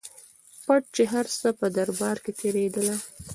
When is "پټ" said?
0.65-0.83